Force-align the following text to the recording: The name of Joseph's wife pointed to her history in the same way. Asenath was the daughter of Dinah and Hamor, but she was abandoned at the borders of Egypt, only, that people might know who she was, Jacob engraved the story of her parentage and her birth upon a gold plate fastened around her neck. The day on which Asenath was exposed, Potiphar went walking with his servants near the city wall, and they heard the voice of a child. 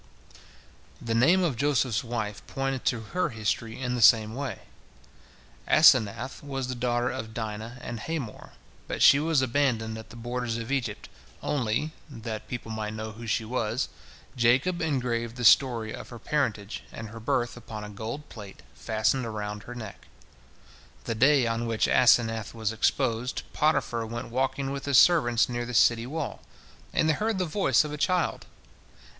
The 0.99 1.13
name 1.13 1.43
of 1.43 1.55
Joseph's 1.55 2.03
wife 2.03 2.41
pointed 2.47 2.85
to 2.85 3.01
her 3.13 3.29
history 3.29 3.79
in 3.79 3.93
the 3.93 4.01
same 4.01 4.33
way. 4.33 4.61
Asenath 5.67 6.41
was 6.43 6.67
the 6.67 6.73
daughter 6.73 7.11
of 7.11 7.35
Dinah 7.35 7.77
and 7.81 7.99
Hamor, 7.99 8.53
but 8.87 9.03
she 9.03 9.19
was 9.19 9.43
abandoned 9.43 9.99
at 9.99 10.09
the 10.09 10.15
borders 10.15 10.57
of 10.57 10.71
Egypt, 10.71 11.07
only, 11.43 11.91
that 12.09 12.47
people 12.47 12.71
might 12.71 12.95
know 12.95 13.11
who 13.11 13.27
she 13.27 13.45
was, 13.45 13.89
Jacob 14.35 14.81
engraved 14.81 15.35
the 15.35 15.45
story 15.45 15.93
of 15.93 16.09
her 16.09 16.17
parentage 16.17 16.81
and 16.91 17.09
her 17.09 17.19
birth 17.19 17.55
upon 17.55 17.83
a 17.83 17.89
gold 17.91 18.27
plate 18.27 18.63
fastened 18.73 19.27
around 19.27 19.61
her 19.61 19.75
neck. 19.75 20.07
The 21.03 21.13
day 21.13 21.45
on 21.45 21.67
which 21.67 21.87
Asenath 21.87 22.55
was 22.55 22.71
exposed, 22.71 23.43
Potiphar 23.53 24.07
went 24.07 24.29
walking 24.29 24.71
with 24.71 24.85
his 24.85 24.97
servants 24.97 25.47
near 25.47 25.67
the 25.67 25.75
city 25.75 26.07
wall, 26.07 26.41
and 26.91 27.07
they 27.07 27.13
heard 27.13 27.37
the 27.37 27.45
voice 27.45 27.83
of 27.83 27.93
a 27.93 27.97
child. 28.01 28.47